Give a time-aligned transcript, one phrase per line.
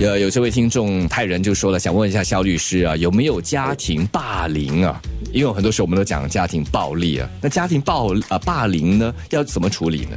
[0.00, 5.02] 呃，有这位听众泰人就说了，想问一下肖律师啊，有没有家庭霸凌啊？
[5.32, 10.16] 因为很多时候我们都讲家庭暴力啊，那家庭暴啊霸凌呢，要怎么处理呢？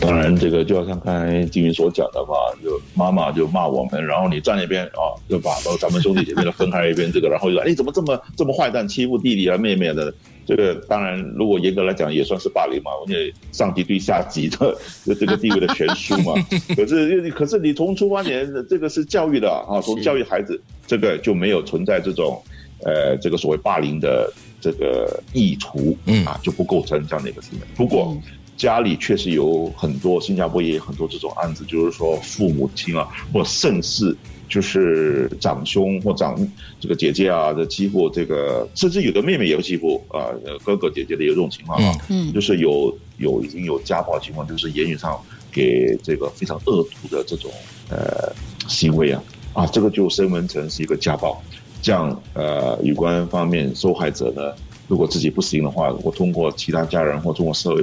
[0.00, 2.34] 当然，这个就要像刚才金云所讲的话，
[2.64, 10.12] 就妈妈就骂我们，然后你站那边啊，就把咱们兄弟姐妹的分开一边，这个，然后就说，哎，怎么这么这么坏蛋，欺负弟弟啊妹妹的？
[10.46, 14.76] 这个当然，如果严格来讲，也算是霸凌嘛，因为上级对下级的
[15.14, 16.34] 这个地位的悬殊嘛。
[16.74, 22.42] 可是，可是你从出发点，这个是教育的啊，从教育孩子，这个就没有存在这种，
[22.82, 27.66] 呃，这个所谓霸凌的这个意图，嗯啊，就不构成这样的一个行为。
[27.76, 28.16] 不过。
[28.60, 34.14] 家里确实有很多，新加坡也有很多这种案子，就是说父母亲啊，或甚至
[34.50, 36.36] 就是长兄或长
[36.78, 40.28] 这个姐姐啊的欺负这个，甚至有的妹妹也会欺负啊
[40.62, 41.82] 哥哥姐姐的有这种情况。
[41.82, 45.18] 啊，嗯，就是有有已经有家暴情况，就是言语上
[45.50, 47.50] 给这个非常恶毒的这种
[47.88, 48.30] 呃
[48.68, 49.22] 行为啊。
[49.54, 51.42] 啊，这个就升文成是一个家暴，
[51.80, 54.52] 这样呃有关方面受害者呢，
[54.86, 57.82] 如果自己不行的话，我通过其他家人或通过社会。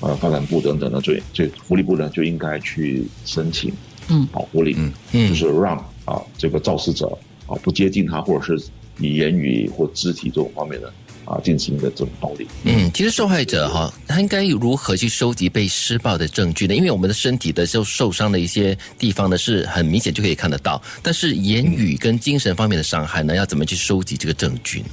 [0.00, 3.72] 呃，发展部等等的，就就福利部呢就应该去申请，
[4.08, 7.06] 嗯，保护令，嗯，就是让啊这个肇事者
[7.46, 8.66] 啊不接近他，或者是
[8.98, 10.92] 以言语或肢体这种方面的
[11.24, 12.46] 啊进行的这种暴力。
[12.64, 16.74] 嗯，其实受害者哈，他应该如何去收集被施暴的证据呢？
[16.74, 24.86] 因为我们的身体的受受伤的一些地方呢，是很明显就可以看得到，但是言语跟精神方面的伤害呢，要怎么去收集这个证据呢？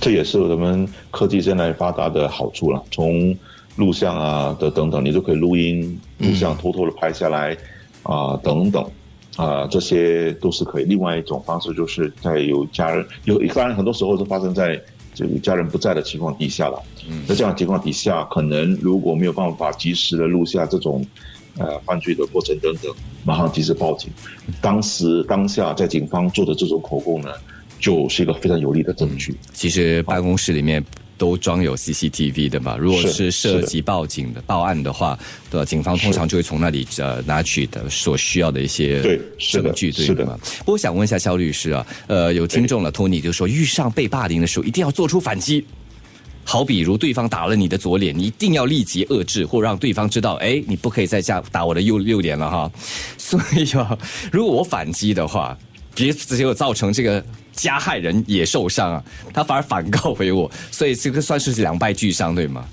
[0.00, 3.36] 这也是我们科技现在发达的好处了，从
[3.80, 7.56] 录像啊的等等，你都可以录音、录像，偷偷的拍下来，
[8.02, 8.84] 啊等等，
[9.36, 10.84] 啊这些都是可以。
[10.84, 14.78] 另外一种方式就是在有家人有，当然很多时候是发生在
[15.14, 16.78] 这个家人不在的情况底下了。
[17.26, 21.02] 在这样情况底下，可能如果没有办法及时的录下这种
[21.56, 24.10] 呃犯罪的过程等等，马上及时报警，
[24.60, 27.30] 当时当下在警方做的这种口供呢，
[27.78, 29.34] 就是一个非常有力的证据。
[29.54, 30.84] 其实办公室里面。
[31.20, 32.78] 都装有 CCTV 的嘛？
[32.78, 35.18] 如果是涉及报警的报案的话，
[35.50, 39.02] 对警方通常就会从那里呃拿取的所需要的一些
[39.36, 40.38] 证据，对的嘛。
[40.60, 45.62] 不过想问一下肖律师啊，呃，有听众了托尼就说，遇上被霸凌的时候，一定要做出反击。
[46.42, 52.72] 好比如对方打了你的左脸，你一定要立即遏制，或让对方知道，哎，你不可以再下打我的右右脸了哈。
[53.18, 53.96] 所以啊，
[54.32, 55.56] 如果我反击的话，
[55.94, 57.24] 别结果造成这个。
[57.52, 62.64] 加害人也受伤啊，他反而反告回我，所以这个算是两败俱伤，对吗？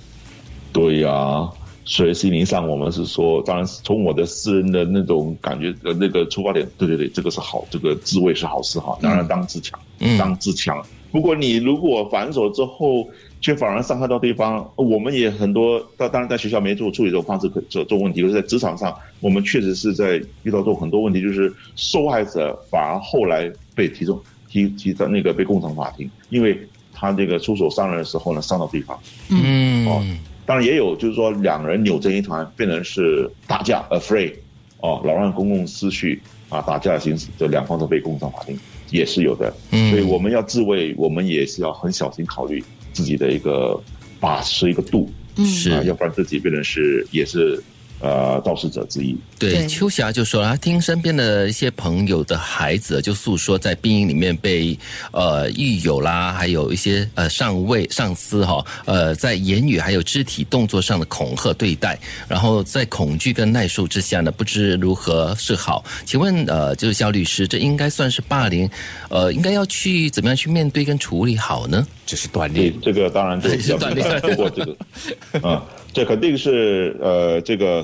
[0.72, 1.50] 对呀，
[1.84, 8.98] 所以心灵上我们是说，当然从我的私人的那种感觉呃那个出发点，对对对，这个是好，这个自卫是好事哈。
[9.02, 9.78] 当然当自强，
[10.18, 10.82] 当自强。
[11.12, 13.08] 不过你如果反手之后，
[13.42, 24.20] 却反而伤害到对方，我们也很多，当当然在学校没做处理这种方式可这这种问题，可是在职场上，我们确实是在遇到这种很多问题，就是受害者反而后来被提中。
[24.50, 26.58] 提提到那个被供上法庭，因为
[26.94, 28.98] 他这个出手伤人的时候呢，伤到对方。
[29.30, 30.02] 嗯，哦，
[30.46, 34.34] 当然也有，就是说两人扭成一团，变成是打架，afraid，
[34.80, 38.58] 哦，扰乱公共秩序啊，打架的形式，就两方都被供上法庭，
[38.90, 39.54] 也是有的。
[39.72, 43.80] 嗯，所以我们要自卫，我们也是要很小心考虑自己的一个
[44.20, 47.62] 把持一个度，是啊，要不然自己变成是也是。
[48.00, 49.18] 呃，肇事者之一。
[49.40, 54.78] 对，秋霞就说了，他听身边的一些朋友的孩子就诉说，在兵营里面被
[55.12, 65.84] 呃狱友啦，还有一些呃上位上司哈，呃，在言语还有肢体动作上的恐吓对待，然后在恐惧跟耐受之下呢，不知如何是好。
[66.06, 68.70] 请问呃，就是肖律师，这应该算是霸凌？
[69.10, 71.86] 呃，应该要去怎么样去面对跟处理好呢？
[72.06, 74.22] 这是锻炼，这个当然是锻炼。
[74.22, 75.64] 通过这个，啊。
[75.98, 77.84] 这肯定是呃，这个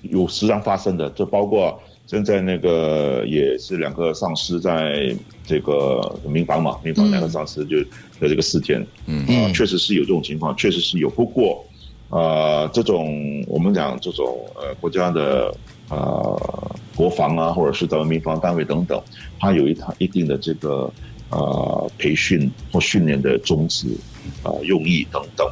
[0.00, 1.10] 有时常发生的。
[1.10, 5.14] 这包括现在那个也是两个丧尸在
[5.46, 7.76] 这个民房嘛，民房两个丧尸就
[8.18, 11.10] 的这个事件，嗯啊，确实是有这种情况，确实是有。
[11.10, 11.62] 不过
[12.08, 15.54] 啊，这种我们讲这种呃国家的
[15.90, 18.98] 呃国防啊，或者是咱们民防单位等等，
[19.38, 20.90] 它有一套一定的这个
[21.32, 23.88] 呃培训或训练的宗旨
[24.44, 25.46] 啊用意等等。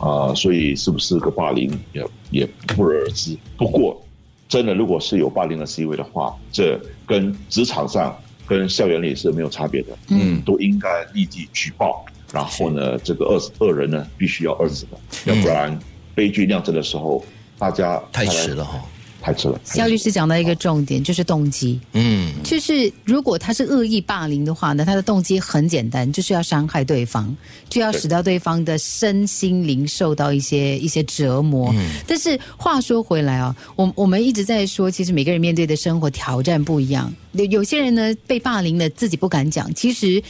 [0.00, 3.36] 啊，所以是不是个霸凌也也不而知。
[3.56, 4.02] 不过，
[4.48, 8.14] 真的如果是有霸凌的行为的话，这跟职场上、
[8.46, 9.96] 跟校园里是没有差别的。
[10.08, 12.04] 嗯，都应该立即举报。
[12.32, 14.98] 然后呢，这个恶恶人呢，必须要遏制的，
[15.32, 15.78] 要不然
[16.14, 17.24] 悲剧酿成的时候，
[17.56, 18.82] 大家太迟了哈。
[19.24, 19.58] 太迟了。
[19.64, 21.80] 肖律师讲到一个重点，就是动机。
[21.94, 27.34] 嗯，就是如果他是恶意霸凌的话呢，他的动机很简单，就是要伤害对方，
[27.70, 31.74] 就要使到对方的身心灵受到一些一些折磨。
[32.06, 37.10] 但是话说回来啊，我我们一直在说，其实每个人面对的生活挑战不一样。
[37.32, 40.22] 有有些人呢被霸凌了，自己不敢讲，其实。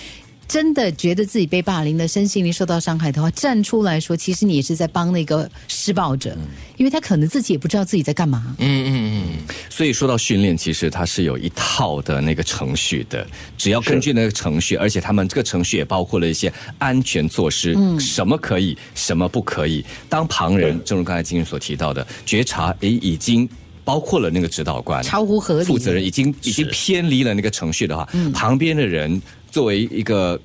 [0.47, 6.37] 真的觉得自己被霸凌的身心灵受到伤害的话，站出来说，其实你也是在帮那个施暴者，
[6.77, 8.55] 因为他可能自己也不知道自己在干嘛。
[8.59, 9.23] 嗯嗯嗯。
[9.71, 13.27] 所以说到训练，其实它是有一套的那个程序的，
[13.57, 19.85] 只要根据那个程序，而且他们这个程序也包括了一些安全措施，什么可以，什么不可以。
[20.09, 23.49] 当旁人，正如刚才金云所提到的，觉察诶已经
[23.85, 29.21] 包括了那个指导官，超乎合理，负责人已经已经偏离了那个程序的话，旁边的人。
[29.55, 30.37] 作为一个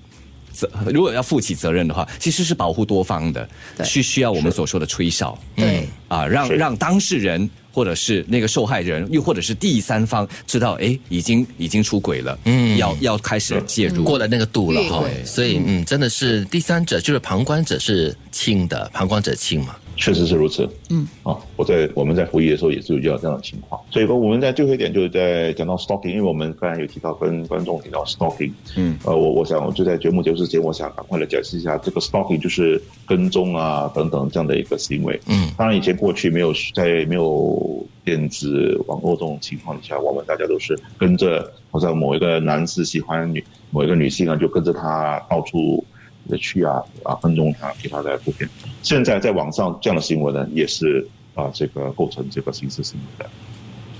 [0.53, 3.49] 责，如果要负起责任的话，其实是保护多方的，
[3.83, 5.87] 需需要我们所说的吹哨，对。
[6.07, 19.75] 啊，让让当事人或者是那个受害人，又或者是第三方知道，哎，已经已经出轨了，嗯，要要开始介入，过了那个度了哈，所以嗯，真的是第三者就是旁观者是轻的，旁观者轻嘛。
[19.99, 45.83] 确实是如此，嗯，啊，我在我们在服役的时候也是有遇到这样的情况，所以说我们在最后一点就是在讲到 stalking，因为我们刚才有提到跟观众提到 stalking，嗯，呃，我我想就在节目结束之前，我想赶快来解释一下这个 stalking 就是跟踪啊等等这样的一个行为，嗯，当然以前过去没有在没有电子网络这种情况下，我们大家都是跟着好像某一个男士喜欢女某一个女性啊，就跟着他到处。
[46.29, 48.49] 的去啊啊跟踪他，给他的图片。
[48.81, 51.05] 现在在网上这样的行为呢，也是
[51.35, 53.29] 啊这个构成这个刑事行为的。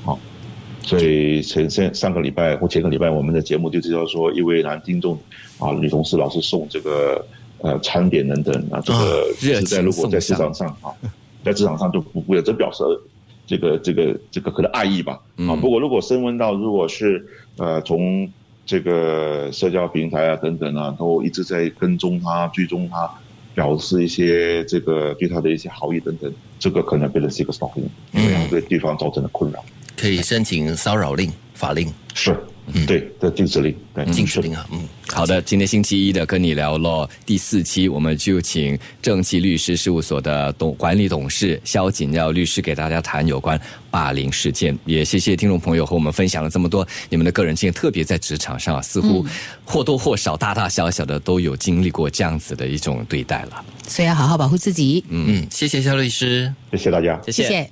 [0.05, 0.17] 好，
[0.81, 5.19] 所以前前上个礼拜或前个礼拜，我们的节目就知道说，一位男听众
[5.57, 7.25] 啊女同事老是送这个
[7.57, 10.95] 呃餐点等等啊，这个是在如果在市场上啊，
[11.43, 12.83] 在市场上就不不这表示
[13.45, 15.19] 这个这个这个可能爱意吧。
[15.37, 17.27] 啊，不过如果升温到如果是
[17.57, 18.31] 呃从
[18.69, 23.09] 这个社交平台啊，等等啊，都一直在跟踪他、追踪他，
[23.55, 27.51] 表示一些这个对他的一些好意等等，这个可能变成是一个
[28.13, 29.65] 这样对对方造成的困扰，
[29.97, 31.91] 可以申请骚扰令法令。
[32.13, 32.37] 是。
[32.73, 49.25] 嗯，对的，禁止令，对，禁止令啊，嗯，好的，今天星期一的跟你聊了第四期，我们就请正气律师事务所的董管理董事肖锦耀律师给大家谈有关霸凌事件，也谢谢听众朋友和我们分享了这么多你们的个人经验，特别在职场上啊，似乎
[49.65, 55.03] 或多或少、大大小小的都有经历过这样子的一种对待了，所以要好好保护自己。
[55.09, 57.69] 嗯，谢谢肖律师，谢谢大家，谢谢。